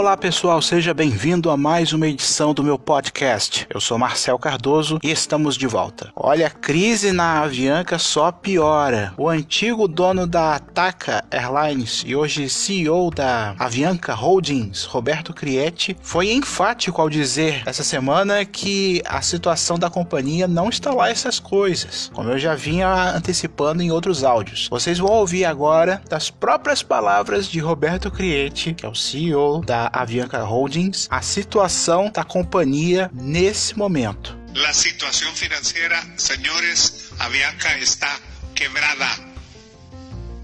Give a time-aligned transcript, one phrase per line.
[0.00, 3.66] Olá pessoal, seja bem-vindo a mais uma edição do meu podcast.
[3.68, 6.10] Eu sou Marcel Cardoso e estamos de volta.
[6.16, 9.12] Olha, a crise na Avianca só piora.
[9.18, 16.32] O antigo dono da Ataca Airlines e hoje CEO da Avianca Holdings, Roberto Crietti, foi
[16.32, 22.10] enfático ao dizer essa semana que a situação da companhia não está lá essas coisas,
[22.14, 24.66] como eu já vinha antecipando em outros áudios.
[24.70, 29.89] Vocês vão ouvir agora das próprias palavras de Roberto Crietti, que é o CEO da
[29.92, 34.38] Avianca Holdings, a situação da companhia nesse momento.
[34.54, 38.18] La situación financiera, señores, Avianca está
[38.54, 39.08] quebrada.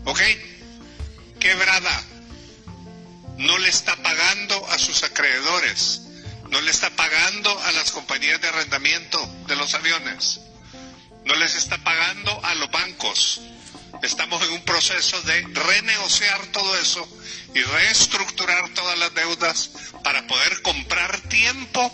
[0.04, 0.20] ¿Ok?
[1.40, 2.04] Quebrada.
[3.38, 6.02] No le está pagando a sus acreedores.
[6.50, 10.40] No le está pagando a las compañías de arrendamiento de los aviones.
[11.24, 13.40] No les está pagando a los bancos.
[14.02, 17.08] Estamos en un proceso de renegociar todo eso
[17.54, 19.70] y reestructurar todas las deudas
[20.04, 21.92] para poder comprar tiempo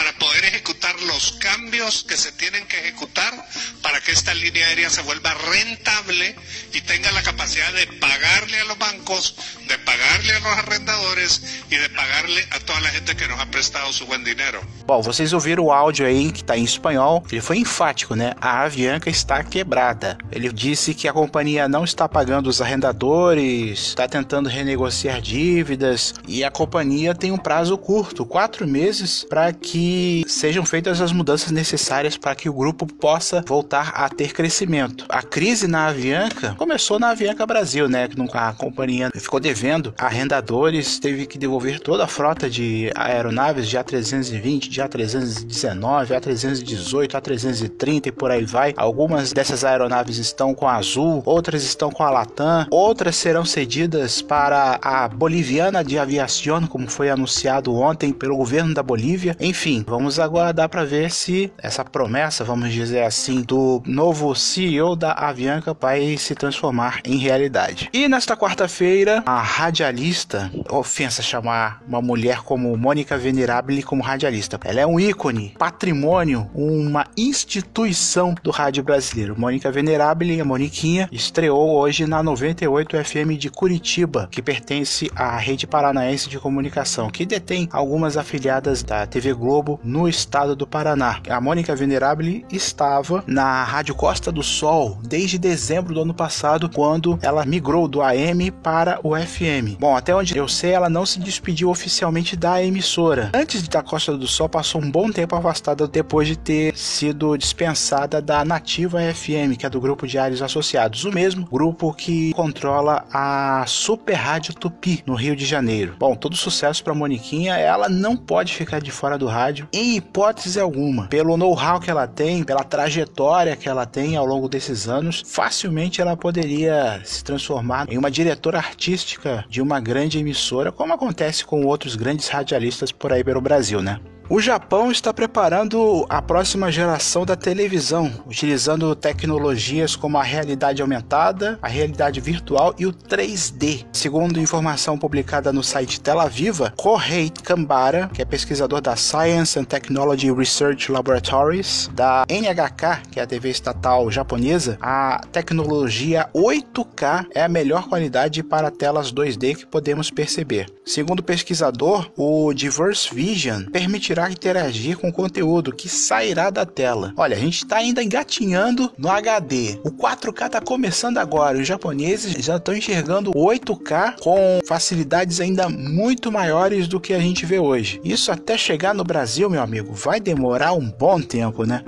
[0.00, 3.34] para poder ejecutar los cambios que se tienen que ejecutar
[3.82, 6.34] para que esta línea aérea se vuelva rentable
[6.72, 9.36] y tenga la capacidad de pagarle a los bancos,
[9.68, 13.50] de pagarle a los arrendadores y de pagarle a toda la gente que nos ha
[13.50, 14.62] prestado su buen dinero.
[14.86, 17.22] Bom, vocês ouviram o áudio aí que está em espanhol.
[17.30, 18.32] Ele foi enfático, né?
[18.40, 20.16] A Avianca está quebrada.
[20.32, 26.42] Ele disse que a companhia não está pagando os arrendadores, está tentando renegociar dívidas e
[26.42, 29.89] a companhia tem um prazo curto, quatro meses, para que
[30.26, 35.04] sejam feitas as mudanças necessárias para que o grupo possa voltar a ter crescimento.
[35.08, 38.08] A crise na Avianca começou na Avianca Brasil, né?
[38.08, 43.76] Que a companhia ficou devendo arrendadores, teve que devolver toda a frota de aeronaves de
[43.76, 48.74] A320, de A319, A318, A330 e por aí vai.
[48.76, 54.22] Algumas dessas aeronaves estão com a Azul, outras estão com a Latam, outras serão cedidas
[54.22, 59.36] para a Boliviana de Aviación, como foi anunciado ontem pelo governo da Bolívia.
[59.40, 65.12] Enfim, vamos aguardar para ver se essa promessa, vamos dizer assim, do novo CEO da
[65.12, 67.88] Avianca vai se transformar em realidade.
[67.92, 74.58] E nesta quarta-feira, a radialista, ofensa chamar uma mulher como Mônica Venerabile como radialista.
[74.64, 79.38] Ela é um ícone, patrimônio, uma instituição do rádio brasileiro.
[79.38, 85.66] Mônica Venerabile, a Moniquinha, estreou hoje na 98 FM de Curitiba, que pertence à Rede
[85.66, 91.20] Paranaense de Comunicação, que detém algumas afiliadas da TV Globo Globo no estado do Paraná.
[91.28, 97.18] A Mônica Venerabile estava na Rádio Costa do Sol desde dezembro do ano passado, quando
[97.22, 99.78] ela migrou do AM para o FM.
[99.78, 103.30] Bom, até onde eu sei, ela não se despediu oficialmente da emissora.
[103.34, 108.20] Antes da Costa do Sol, passou um bom tempo afastada depois de ter sido dispensada
[108.22, 113.64] da Nativa FM, que é do grupo Diários Associados, o mesmo grupo que controla a
[113.66, 115.94] Super Rádio Tupi no Rio de Janeiro.
[115.98, 120.60] Bom, todo sucesso para Moniquinha, ela não pode ficar de fora do rádio em hipótese
[120.60, 121.06] alguma.
[121.08, 126.00] Pelo know-how que ela tem, pela trajetória que ela tem ao longo desses anos, facilmente
[126.00, 131.64] ela poderia se transformar em uma diretora artística de uma grande emissora, como acontece com
[131.64, 134.00] outros grandes radialistas por aí pelo Brasil, né?
[134.32, 141.58] O Japão está preparando a próxima geração da televisão, utilizando tecnologias como a realidade aumentada,
[141.60, 143.84] a realidade virtual e o 3D.
[143.92, 149.64] Segundo informação publicada no site Tel Aviva, Kohei Kambara, que é pesquisador da Science and
[149.64, 157.42] Technology Research Laboratories da NHK, que é a TV estatal japonesa, a tecnologia 8K é
[157.42, 160.68] a melhor qualidade para telas 2D que podemos perceber.
[160.84, 167.12] Segundo o pesquisador, o Diverse Vision permitirá interagir com o conteúdo que sairá da tela.
[167.16, 169.78] Olha, a gente está ainda engatinhando no HD.
[169.84, 171.58] O 4K está começando agora.
[171.58, 177.46] Os japoneses já estão enxergando 8K com facilidades ainda muito maiores do que a gente
[177.46, 178.00] vê hoje.
[178.02, 181.84] Isso até chegar no Brasil, meu amigo, vai demorar um bom tempo, né?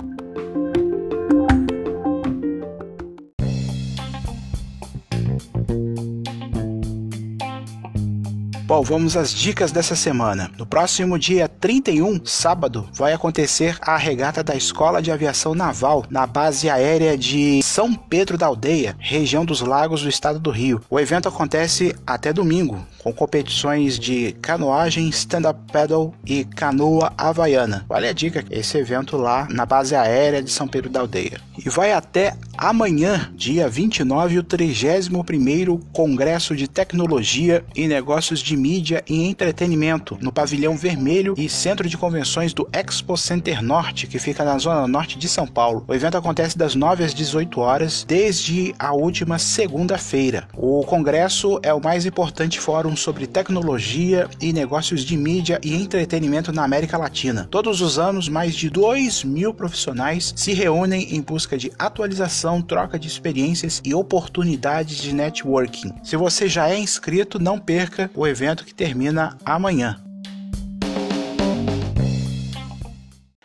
[8.73, 10.49] Bom, vamos às dicas dessa semana.
[10.57, 16.25] No próximo dia 31, sábado, vai acontecer a regata da Escola de Aviação Naval na
[16.25, 20.81] base aérea de São Pedro da Aldeia, região dos Lagos do estado do Rio.
[20.89, 27.85] O evento acontece até domingo, com competições de canoagem, stand-up paddle e canoa havaiana.
[27.87, 31.39] Vale a dica, esse evento lá na base aérea de São Pedro da Aldeia.
[31.63, 39.03] E vai até Amanhã, dia 29, o 31º Congresso de Tecnologia e Negócios de Mídia
[39.09, 44.45] e Entretenimento, no Pavilhão Vermelho e Centro de Convenções do Expo Center Norte, que fica
[44.45, 45.83] na zona norte de São Paulo.
[45.87, 50.47] O evento acontece das 9 às 18 horas, desde a última segunda-feira.
[50.55, 56.53] O congresso é o mais importante fórum sobre tecnologia e negócios de mídia e entretenimento
[56.53, 57.47] na América Latina.
[57.49, 62.99] Todos os anos, mais de 2 mil profissionais se reúnem em busca de atualização, troca
[62.99, 65.93] de experiências e oportunidades de networking.
[66.03, 69.99] Se você já é inscrito, não perca o evento que termina amanhã.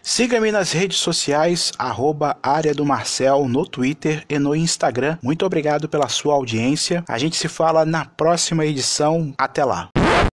[0.03, 5.19] Siga-me nas redes sociais, arroba área do Marcel, no Twitter e no Instagram.
[5.23, 7.05] Muito obrigado pela sua audiência.
[7.07, 9.35] A gente se fala na próxima edição.
[9.39, 9.91] Até lá.